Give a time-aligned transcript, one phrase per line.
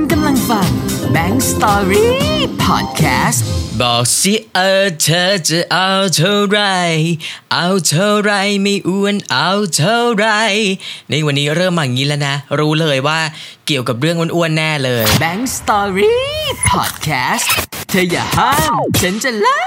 [0.00, 0.68] คุณกำลังฟัง
[1.14, 2.06] Bank Story
[2.64, 3.38] Podcast
[3.80, 6.60] บอกสิเออเธอจะเอาเท่าไร
[7.52, 8.32] เอาเท่าไร
[8.62, 10.26] ไม่อ้วนเอาเท่าไร
[11.10, 13.20] ในวันนี้เริ่มมาอย่างนี้แล้วนะ รู้เลยว่า
[13.66, 16.14] เกี่ยวกับเรื่องอ้วนๆแน่เลย Bank Story
[16.70, 17.46] Podcast
[17.88, 19.62] เธออย่าห้าม ฉันจะเล่า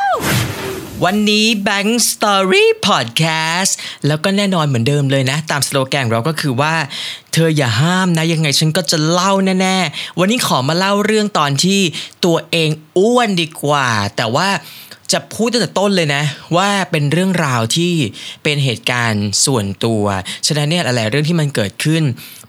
[1.06, 3.72] วันนี้ Bank Story Podcast
[4.08, 6.74] แล้วก็แน่นอนเหมือนเดิมเลยนะ ตามสโลแกนเราก็คือว่า
[7.34, 11.82] เธออย่าห้ามนะยังไงฉันก็จะเล่าแน่ๆ วันนี้ขอมาเล่าเรื่องตอนที่
[12.26, 14.48] ตัวเองอ้วนดีกว่า แต่ว่า
[15.14, 16.24] จะพูดตั้งแต่ต้นเลยนะ
[16.58, 17.94] ว่าเป็นเรื่องราวที่
[18.44, 20.04] เป็นเหตุการณ์ส่วนตัว
[20.48, 22.04] ฉะนั้นเนี่ยหลาย ๆ เรื่องที่มันเกิดขึ้น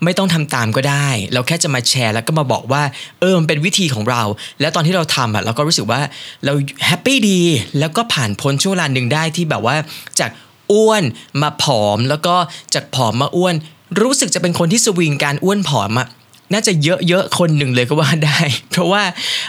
[0.04, 2.82] ไม่ต้องทำตามก็ได้ เราแค่จะมาแชร์แล้วก็มาบอกว่า
[3.20, 4.22] เออมันเป็นวิธีของเรา
[4.60, 6.00] แล้วตอนที่เราทำอะเราก็รู้สึกว่า
[6.44, 6.52] เรา
[6.86, 7.40] แฮปปี้ดี
[7.78, 9.76] แล้วก็ผ่านพ้นช่วงเวลาหนึ่งได้ที่แบบว่า
[10.20, 10.30] จาก
[10.72, 11.02] อ้วน
[11.42, 12.34] มาผอมแล้วก็
[12.74, 13.54] จากผอมมาอ้วน
[14.00, 16.08] รู้สึกจะเป็นคนที่สวิงการอ้วนผอมอะ
[16.52, 19.02] น่าจะเยอะๆคนหนึ่งเลยก็ว่าได้ เพราะว่า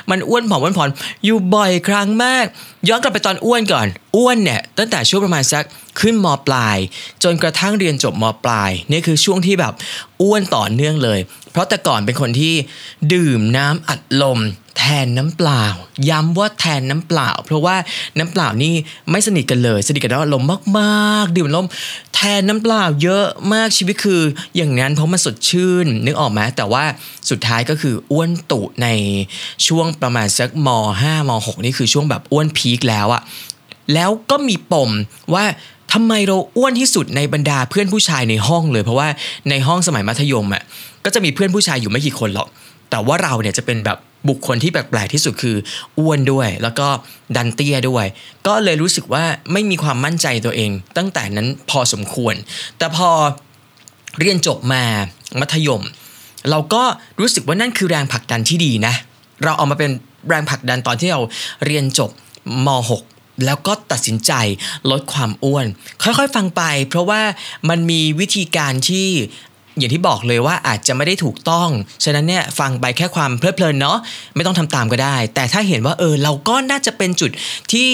[0.10, 0.90] มันอ้วนผอมอ้วนผอม
[1.26, 2.46] อยู่บ่อยครั้งมาก
[2.90, 5.64] ย้อนกลับไปตอนอ้วนก่อน อ้วนเนี่ยตั้งแต่ช่วงประมาณสัก
[6.00, 6.78] ขึ้นมปลาย
[7.24, 9.74] จนกระทั่งเรียนจบมปลายนี่คือช่วงที่แบบ
[10.22, 11.20] อ้วนต่อเนื่องเลย
[11.52, 12.54] เพราะแต่ก่อนเป็นคนที่
[13.14, 14.40] ดื่มน้ำอัดลม
[14.80, 15.66] แทนน้ำเปล่า
[16.10, 17.76] ย้ำว่าแทนน้ำเปล่า เพราะว่า
[18.18, 18.74] น้ำเปล่านี่
[19.12, 20.44] ไม่สนิทกันเลย สนิทกับน้ำอัดลม
[20.80, 21.68] มากๆ ดื่มลม
[22.16, 24.22] แทนน้ำเปล่าเยอะมากชีวิตคือ
[24.56, 26.84] อย่างนั้นเพราะมันสดชื่น นึกออกไหมแต่ว่า
[27.30, 28.88] สุดท้ายก็คืออ้วนตุใน
[29.68, 30.70] ช่วงประมาณสักม
[31.02, 33.22] 5 ม 6 นี่คือช่วงแบบอ้วนพีคแล้วอะ
[33.94, 34.90] แล้วก็มีปม
[35.34, 35.46] ว่า
[35.94, 39.08] ทำไมเราอ้วนที่สุดในบรรดาเพื่อนผู้ชายในห้องเลย เพราะว่า
[39.50, 40.64] ในห้องสมัยมัธยมอะ
[41.06, 42.48] ก็จะมีเพื่อนผู้ชายอยู่ไม่กี่คนหรอก
[42.90, 43.98] แต่ว่าเราเนี่ยจะเป็นแบบ
[44.30, 45.56] บุคคลที่แปลกๆที่สุดคือ
[46.00, 46.88] อ้วนด้วย แล้วก็
[47.36, 48.06] ดันเตี้ยด้วย
[48.48, 52.36] ก็เลยรู้สึกว่าไม่มีความมั่นใจตัวเอง ตั้งแต่นั้นพอสมควร
[52.78, 53.10] แต่พอ
[54.20, 54.84] เรียนจบมา
[55.40, 55.82] มัธยม
[56.50, 56.84] เราก็
[57.20, 58.94] รู้สึกว่านั่นคือแรงผลักดันที่ดีนะ
[59.44, 59.92] เราเอามาเป็น
[60.30, 61.22] แรงผลักดันตอนที่เรา
[61.66, 62.10] เรียนจบ
[62.68, 64.32] ม .6 แล้วก็ตัดสินใจ
[64.92, 65.66] ลดความอ้วน
[66.04, 67.22] ค่อยๆฟังไป เพราะว่า
[67.70, 69.10] มันมีวิธีการที่
[69.78, 71.70] อย่างที่บอกเลยว่าอาจจะไม่ได้ถูกต้อง
[72.04, 73.98] ฉะนั้นเนี่ยฟังไปแค่ความเพลิดเพลินเนาะ
[74.36, 77.32] ไม่ต้องทำตามก็ได้ แต่ถ้าเห็นว่าเออเราก็น่าจะเป็นจุด
[77.72, 77.90] ที่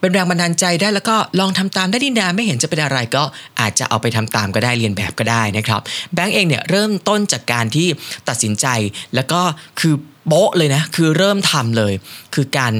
[0.00, 3.24] เป็นแรงบันดาลใจได้แล้วก็ลองทำตามได้ดีนาไม่เห็นจะเป็นอะไรก็
[3.60, 5.80] อาจจะเอาไปทำตามก็ได้เรียนแบบก็ได้นะครับ
[6.14, 7.88] แบงก์เองเนี่ยเริ่มต้นจากการที่
[8.28, 8.66] ตัดสินใจ
[9.14, 9.40] แล้วก็
[9.80, 9.94] คือ
[10.28, 11.92] โบ๊ะเลยนะคือเริ่มทำเลย
[12.34, 12.72] คือการ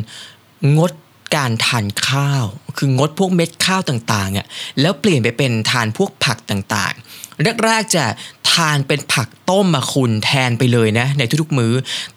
[0.77, 0.93] งด
[1.35, 2.45] การทานข้าว
[2.79, 4.47] คืองดพวกเม็ดข้าวต่างๆอะ
[4.81, 7.05] แล้วเปลี่ยนไปเป็นทานพวกผักต่างๆ
[7.65, 8.05] แรกๆจะ
[8.53, 11.73] ทานเป็นผักต้มมาคุณแทนไปเลยนะ ในทุกๆมื้อ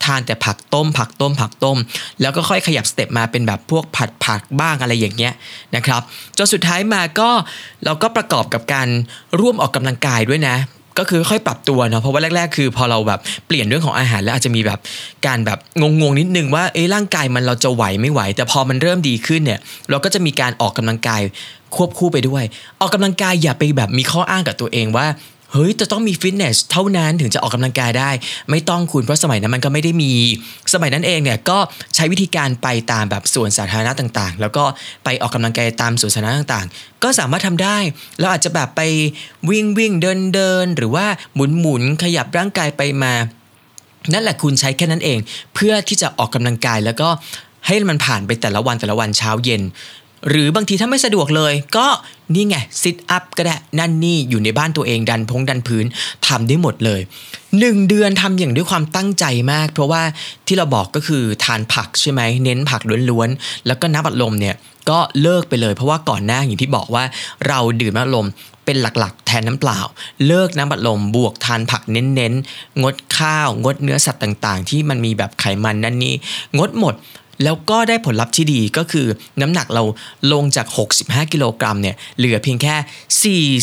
[0.05, 1.78] ทานแต่ผักต้ม ผักต้ม ผักต้ม
[2.22, 5.34] แล้วก็ค่อยขยับสเต็ปมาเป็นแบบพวกผัดผักบ้างอะไรอย่างเงี้ย
[5.75, 6.01] นะครับ
[6.38, 7.29] จนสุดท้ายมาก็
[7.85, 8.88] เราก็ประกอบกับการ
[9.39, 10.55] ร่วมออกกำลังกายด้วยนะ
[11.00, 14.80] ก็คือค่อยปรับตัวเนาะเพราะว่าแรก ๆ คือพอเราแบบเปลี่ยนเรื่องของอาหารแล้วอาจจะมีแบบ
[15.25, 19.59] การแบบงงๆนิดนึงว่าเอ๊ะร่างกายมันเราจะไหวไม่ไหว แต่พอมันเริ่มดีขึ้นเนี่ย
[19.90, 21.22] เราก็จะมีการออกกำลังกาย
[21.75, 22.44] ควบคู่ไปด้วย
[22.80, 25.08] ออกกำลังกายอย่าไปแบบมีข้ออ้างกับตัวเองว่า
[25.52, 28.09] เฮ้ยจะต้องมีฟิตเนสเท่านั้นถึงจะออกกำลังกายได้
[28.50, 30.12] ไม่ต้องคุณเพราะสมัยนั้นมันก็ไม่ได้มี
[30.74, 31.58] สมัยนั้นเองเนี่ยก็
[31.96, 34.63] ใช้วิธีการไปตามแบบสวนสาธารณะต่างๆ แล้วก็
[35.03, 37.78] ไปออกกำลังกายตามสวนสาธารณะต่างๆ ก็สามารถทำได้
[38.19, 38.81] เราอาจจะแบบไป
[39.50, 43.14] วิ่งวิ่งเดินเดินหรือว่าหมุนหมุนขยับร่างกายไปมา
[44.14, 45.19] นั่นแหละคุณใช้แค่นั้นเอง
[45.56, 47.09] เพื่อที่จะออกกำลังกายแล้วก็
[47.66, 49.62] ให้มันผ่านไปแต่ละวันแต่ละวันเช้าเย็น
[50.29, 51.88] หรือบางทีถ้าไม่สะดวกเลย ก็
[52.33, 55.85] นี่ไงซิทอัพก็ได้นั่นนี่อยู่ในบ้านตัวเองดันพงดันพื้น
[56.28, 57.01] ทำได้หมดเลย
[57.59, 60.01] หนึ่งเดือนทำอย่างด้วยความตั้งใจมาก เพราะว่า
[60.47, 64.55] ที่เราบอกก็คือทานผักใช่ไหมเน้นผักล้วนๆ แล้วก็น้ำอัดลมเนี่ย
[64.89, 67.03] ก็เลิกไปเลยเพราะว่าก่อนหน้าอย่างที่บอกว่า
[67.47, 68.28] เราดื่มน้ำอัดลม
[68.66, 69.79] เป็นหลักๆ แทนน้ำเปล่า
[70.28, 76.13] เลิกน้ำบัดลมบวกทานผักเน้นๆ งดข้าว งดเนื้อสัตว์ต่างๆ ที่มันมีแบบไขมันนั่นนี่
[76.57, 76.95] งดหมด
[77.44, 79.08] แล้วก็ได้ผลลัพธ์ที่ดีก็คือ
[79.42, 79.84] น้ำหนักเรา
[80.34, 80.68] ลงจาก
[81.00, 82.75] 65 กิโลกรัมเนี่ยเหลือเพียงแค่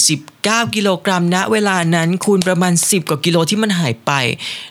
[0.04, 4.12] 49 กิโลกรัมณเวลานั้นคูณประมาณ 10 กว่ากิโลที่มันหายไป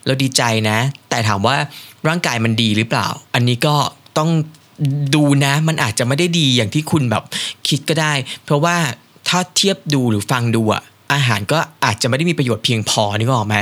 [0.05, 0.77] เราดีใจนะ
[1.09, 1.57] แต่ถามว่า
[2.07, 3.75] ร่างกายมันดีหรือเปล่า อันนี้ก็
[4.17, 4.29] ต้อง
[5.15, 7.23] ดูนะมันอาจจะไม่ได้ดีอย่างที่คุณแบบ
[7.67, 8.13] คิดก็ได้
[8.43, 8.75] เพราะว่า
[9.27, 10.81] ถ้าเทียบดูหรือฟังดูอะ
[11.13, 13.55] อาหารก็อาจจะไม่ได้มีประโยชน์เพียงพอนี่ก็ออกไหม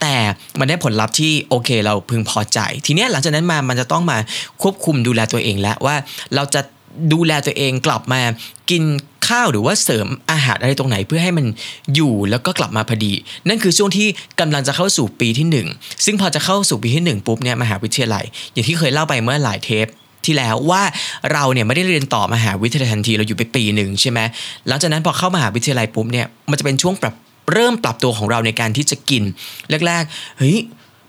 [0.00, 0.14] แต่
[0.58, 4.18] มันได้ผลลัพธ์ที่โอเคเราพึงพอใจ ทีนี้หลังจากนั้นมามันจะต้องมา
[4.62, 5.96] ควบคุมดูแลตัวเองแล้วว่า
[6.34, 6.60] เราจะ
[7.12, 8.20] ดูแลตัวเองกลับมา
[8.70, 8.82] กิน
[9.28, 11.46] ข้าวหรือว่าเสริมอาหารอะไรตรงไหนเพื่อให้มัน
[11.94, 13.12] อยู่แล้วก็กลับมาพอดี
[13.48, 14.08] นั่นคือช่วงที่
[14.40, 15.46] กำลังจะเข้าสู่ปีที่
[15.78, 19.86] 1 ซึ่งพอจะเข้าสู่ปีที่ 1 ปุ๊บเนี่ยมหาวิทยาลัย อย่างที่เคยเล่าไปเมื่อหลายเทป
[20.24, 20.82] ที่แล้วว่า
[21.32, 24.20] เราเนี่ยไม่ได้เรียนต่อมหาวิทยาลัยทันทีเราอยู่ไปปีหนึ่งใช่ไหม
[24.68, 27.14] หลังจากนั้นพอเข้ามหาวิทยาลัยปุ๊บเนี่ยมันจะเป็นช่วงปรับ
[27.52, 29.22] เริ่มปรับตัวของเราในการที่จะกิน
[29.86, 30.58] แรกๆเฮ้ย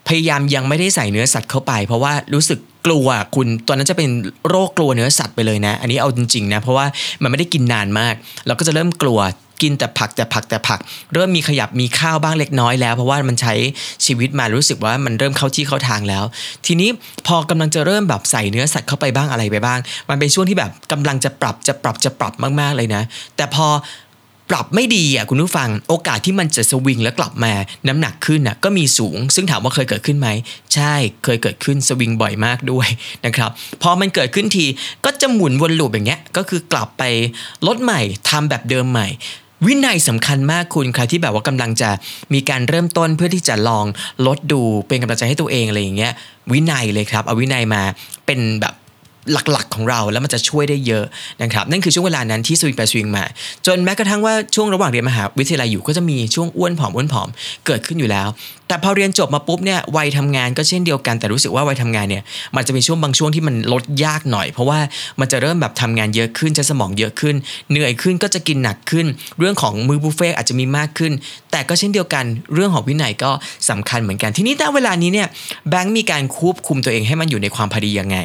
[0.07, 4.09] พยายามยังไม่ได้ใส่เนื้อสัตว์เข้าไป เพราะว่ารู้สึกกลัวคุณตอนนั้นจะเป็น
[4.49, 6.85] โรคกลัวเนื้อสัตว์ไปเลยนะ อันนี้เอาจริงๆนะเพราะว่า
[7.21, 8.15] มันไม่ได้กินนานมาก
[8.47, 9.19] เราก็จะเริ่มกลัว
[9.61, 10.79] กินแต่ผักแต่ผักแต่ผัก
[11.13, 13.53] เริ่มมีขยับมีข้าวบ้างเล็กน้อยแล้ว เพราะว่ามันใช้
[14.05, 16.23] ชีวิตมารู้สึกว่ามันเริ่มเข้าที่เข้าทางแล้ว
[16.65, 16.89] ทีนี้
[17.27, 19.79] พอกำลังจะเริ่มแบบใส่เนื้อสัตว์เข้าไปบ้างอะไรไปบ้าง
[20.09, 23.01] มันเป็นช่วงที่แบบกำลังจะปรับจะปรับจะปรับมาก ๆเลยนะ
[23.35, 23.67] แต่พอ
[24.53, 27.53] ปรับไม่ดีอะคุณผู้ฟังโอกาสที่มันจะสวิงแล้วกลับมา
[27.87, 30.29] น้ำหนักขึ้นอะก็มีสูง ซึ่งถามว่าเคยเกิดขึ้นไหม
[30.73, 32.87] ใช่เคยเกิดขึ้นสวิงบ่อยมากด้วย
[33.25, 33.49] นะครับ
[33.81, 34.65] พอมันเกิดขึ้นที
[35.05, 37.03] ก็จะหมุนวนลูปอย่างเงี้ยก็คือกลับไป
[37.67, 39.07] ลดใหม่ทำแบบเดิมใหม่
[39.65, 41.89] วินัยสำคัญมากคุณใครที่แบบว่ากำลังจะ
[42.33, 43.85] มีการเริ่มต้นเพื่อที่จะลอง
[44.27, 46.13] ลดดูเป็นกำลังใจให้ตัวเองอะไรอย่างเงี้ย
[46.51, 47.81] วินัยเลยครับเอาวินัยมา
[48.25, 48.73] เป็นแบบ
[49.31, 51.05] หลักๆของเราแล้วมันจะช่วยได้เยอะ
[51.41, 53.23] นะครับนั่นคือช่วงเวลานั้นที่สวิงไปสวิงมา
[53.65, 57.27] จนแม้กระทั่งว่าช่วงระหว่างเรียนมหาวิทยาลัยอยู่ก็จะมีช่วงอ้วนผอมอ้วนผอม
[57.65, 58.27] เกิดขึ้นอยู่แล้ว
[58.69, 62.23] แต่พอเรียนจบมาปุ๊บเนี่ยวัยทำงานก็เช่นเดียวกัน แต่รู้สึกว่าวัยทำงานเนี่ย
[62.55, 64.79] มันจะมีช่วงบางช่วงที่มันลดยากหน่อย เพราะว่า
[65.19, 67.35] มันจะเริ่มแบบทำงานเยอะขึ้นใช้สมองเยอะขึ้น
[67.71, 69.05] เหนื่อยขึ้นก็จะกินหนักขึ้น
[69.39, 71.11] เรื่องของมือบุฟเฟ่อาจจะมีมากขึ้น
[71.51, 73.31] แต่ก็เช่นเดียวกัน เรื่องของวินัยก็
[73.69, 75.27] สำคัญเหมือนกัน ทีนี้ณเวลานี้เนี่ย
[75.69, 78.17] แบงค์มีการควบคุมตัวเองให้มันอยู่ในความพอดียังไง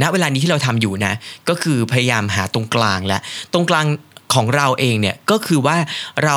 [0.00, 1.12] ณเวลานี้ที่เราทำอยู่นะ
[1.48, 3.18] ก็คือพยายามหาตรงกลางและ
[3.52, 3.86] ตรงกลาง
[4.34, 5.76] ของเราเองเนี่ยก็คือว่า
[6.24, 6.36] เรา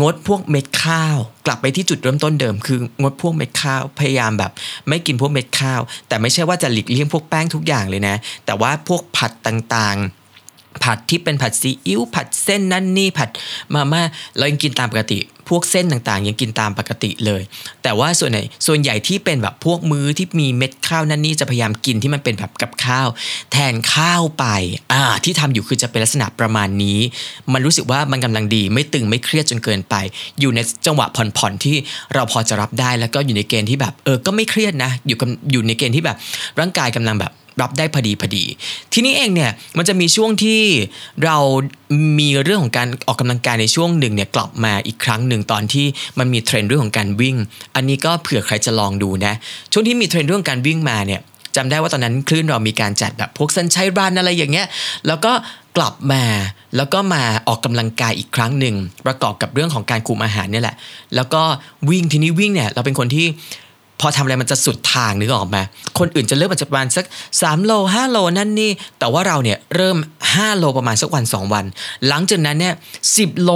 [0.00, 1.16] งดพวกเม็ดข้าว
[1.46, 4.52] กลับไปที่จุดเริ่มต้นเดิม คืองดพวกเม็ดข้าวพยายามแบบ
[4.88, 8.16] ไม่กินพวกเม็ดข้าว แต่ไม่ใช่ว่าจะหลีกเลี่ยงพวกแป้งทุกอย่างเลยนะ
[8.46, 13.28] แต่ว่าพวกผัดต่างๆ ผัดที่เป็นผัดซีอิ๊วผัดเส้นนั่นนี่ผัด
[13.74, 14.02] มาม่า
[14.36, 15.18] เรายังกินตามปกติ
[15.48, 17.42] พวกเส้นต่างๆ ยังกินตามปกติเลย
[17.82, 23.08] แต่ว่าส่วนไหนส่วนใหญ่ที่เป็นแบบพวกมื้อที่มีเม็ดข้าวนั่นนี่จะพยายามกินที่มันเป็นแบบกับข้าว
[23.52, 24.44] แทนข้าวไป
[24.92, 26.98] อ่าที่ทำอยู่คือจะเป็นลักษณะประมาณนี้
[27.52, 29.94] มันรู้สึกว่ามันกำลังดีไม่ตึงไม่เครียดจนเกินไป
[30.40, 31.76] อยู่ในจังหวะผ่อนๆที่
[32.14, 36.16] เราพอจะรับได้แล้วก็อยู่ในเกณฑ์ที่แบบเออก็ไม่เครียดนะ อยู่กับอยู่ในเกณฑ์ที่แบบ
[36.60, 38.44] ร่างกายกำลังแบบรับได้พอดีพอดี
[38.92, 40.60] ทีนี้เองเนี่ยมันจะมีช่วงที่
[41.24, 41.36] เรา
[42.18, 45.86] มีเรื่องของการออกกำลังกายในช่วงหนึ่งเนี่ยกลับมาอีกครั้งหนึ่งตอนที่
[46.18, 47.36] มันมีเทรนด์เรื่องของการวิ่ง
[47.74, 49.34] อันนี้ก็เผื่อใครจะลองดูนะ
[49.72, 51.20] ช่วงที่มีเทรนด์เรื่องการวิ่งมาเนี่ย
[51.56, 54.66] จำได้ว่าตอนนั้นคลื่นเรามีการจัดแบบพวกสันชัยรันอะไรอย่างเงี้ย
[55.06, 55.32] แล้วก็
[55.76, 56.22] กลับมา
[56.76, 58.74] แล้วก็มาออกกำลังกายอีกครั้งหนึ่ง
[59.06, 60.76] ประกอบกับเรื่องของการคุมอาหารเนี่ยแหละ
[61.16, 61.42] แล้วก็
[61.90, 63.26] วิ่งทีนี้วิ่งเนี่ยเราเป็นคนที่
[64.04, 65.58] พอทำอะไรมันจะสุดทางนึกออกไหม
[65.98, 67.04] คนอื่นจะเริ่มอาจจะประมาณสัก
[67.36, 69.96] 3 โล 5 โลนั่นนี่ แต่ว่าเราเนี่ยเริ่ม
[70.28, 71.64] 5 โลประมาณสักวัน 2 วัน
[72.08, 72.74] หลังจากนั้นเนี่ย
[73.14, 73.50] สิโล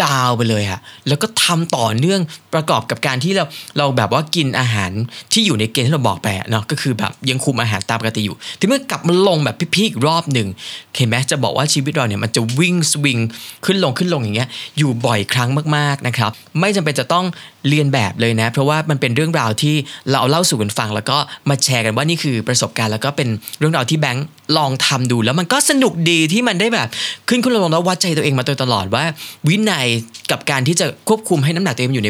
[0.00, 2.20] ยาวๆไปเลยค่ะแล้วก็ทำต่อเนื่อง
[2.54, 3.44] ประกอบกับการที่เรา
[3.78, 4.90] เราแบบว่ากินอาหาร
[5.32, 10.48] ที่อยู่ในเกณฑ์ที่เราบอกไปเนาะก็คือแบบยังคุมอาหารตามปกติอยู่ที่เมื่อกลับมาลงแบบพี่ๆอีกรอบหนึ่ง
[10.96, 13.18] เห็นไหมจะบอกว่าชีวิตเราเนี่ยมันจะวิ่งสวิง
[13.64, 14.48] ขึ้นลงขึ้นลงอย่างเงี้ย
[14.78, 17.24] อยู่บ่อยครั้งมากๆนะครับไม่จำเป็นจะต้อง
[17.68, 19.74] เรียนแบบเลยนะ เพราะว่ามันเป็นเรื่องราวที่
[20.08, 21.16] เราเอาเล่าสู่กันฟัง แล้วก็
[21.48, 23.28] มาแชร์กันว่านี่คือประสบการณ์ แล้วก็เป็น
[23.58, 26.88] เรื่องราวที่แบงค์ลองทำดู แล้วมันก็สนุกดีที่มันได้แบบ
[27.28, 29.04] ขึ้นขึ้นลงแล้ววัดใจตัวเองมาโดยตลอดว่า
[29.48, 29.86] วินัย
[30.30, 32.08] กับการที่จะควบคุมให้น้ำหนักตัวเองอยู่ใน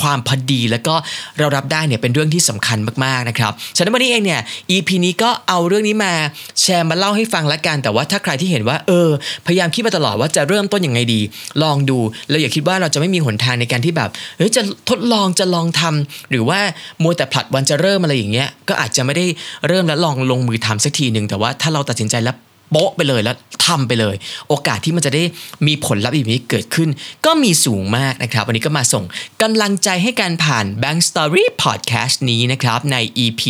[0.00, 0.94] ความพอดี แล้วก็
[1.38, 4.40] เรารับได้เนี่ยเป็นเรื่องที่สำคัญมากๆนะครับฉะนั้นวันนี้เองเนี่ย
[4.70, 6.12] EP นี้ก็เอาเรื่องนี้มา
[6.60, 9.10] แชร์มาเล่าให้ฟังละกัน แต่ว่าถ้าใครที่เห็นว่าเออ
[9.46, 11.20] พยายามคิดมาตลอดว่าจะเริ่มต้นยังไงดี
[11.62, 11.98] ลองดู
[12.28, 16.60] แล้วอย่าคิดว่าเราจะไม่มีหนทางในการที่แบบเฮ้ยจะทดลองจะลองทำหรือว่า
[17.02, 19.26] มัวแต่ผลัดวันจะเริ่มอะไรอย่างเงี้ยก็อาจจะไม่ได้
[19.68, 22.36] เริ่มแล้วลองลงมือทำสักทีหนึ่งแต่ว่าถ้าเราตัดสินใจแล้ว
[22.72, 23.36] โป๊ะไปเลยแล้ว
[23.66, 24.14] ทำไปเลย
[24.48, 25.22] โอกาสที่มันจะได้
[25.66, 26.88] มีผลลัพธ์แบบนี้เกิดขึ้น
[27.26, 29.04] ก็มีสูงมากนะครับ วันนี้ก็มาส่ง
[29.42, 33.42] กำลังใจให้การผ่าน Bank Story Podcast นี้นะครับ ใน EP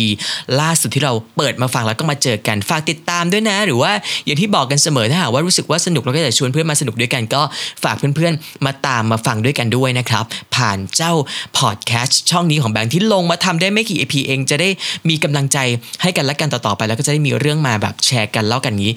[0.59, 3.91] ล่าสุดที่เราเปิดมาฟังแล้วก็มาเจอกันฝากติดตามด้วยนะ หรือว่า
[4.25, 7.41] อย่างที่บอกกันเสมอถ้าหากว่ารู้สึกว่าสนุกเราก็จะชวนเพื่อนมาสนุกด้วยกันก็
[7.83, 10.23] ฝากเพื่อนๆ มาตามมาฟังด้วยกันด้วยนะครับ
[10.55, 11.13] ผ่านเจ้า
[11.59, 14.69] Podcast ช่องนี้ของแบงค์ที่ลงมาทำได้ไม่กี่ EP เองจะได้
[15.09, 15.57] มีกำลังใจ
[16.01, 18.91] ให้กันและกันต่อๆไป แล้วก็จะได้มีเรื่องมาแบบแชร์กันเล่ากันนี้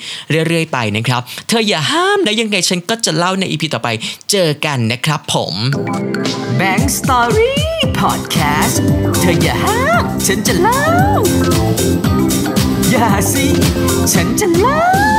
[0.48, 3.88] เรื่อยๆไปนะครับ เธออย่าห้ามนะยังไงฉันก็จะเล่าในอีพีต่อไป
[4.30, 5.54] เจอกันนะครับผม
[6.60, 7.54] Bank Story
[8.00, 8.76] Podcast
[9.20, 10.84] เธออย่าห้ามฉันจะเล่า
[12.90, 13.46] อย่าสิ
[14.12, 15.15] ฉันจะเล่า